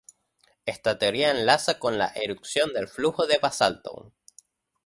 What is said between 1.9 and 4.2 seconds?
la erupción del flujo de basalto.